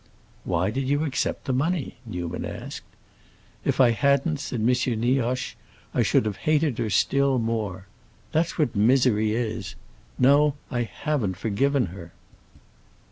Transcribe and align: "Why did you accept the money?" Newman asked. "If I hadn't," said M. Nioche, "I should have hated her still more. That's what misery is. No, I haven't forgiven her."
"Why 0.45 0.71
did 0.71 0.89
you 0.89 1.03
accept 1.03 1.45
the 1.45 1.53
money?" 1.53 1.97
Newman 2.07 2.43
asked. 2.43 2.81
"If 3.63 3.79
I 3.79 3.91
hadn't," 3.91 4.39
said 4.39 4.59
M. 4.59 4.99
Nioche, 4.99 5.53
"I 5.93 6.01
should 6.01 6.25
have 6.25 6.37
hated 6.37 6.79
her 6.79 6.89
still 6.89 7.37
more. 7.37 7.85
That's 8.31 8.57
what 8.57 8.75
misery 8.75 9.33
is. 9.33 9.75
No, 10.17 10.55
I 10.71 10.81
haven't 10.85 11.37
forgiven 11.37 11.85
her." 11.93 12.13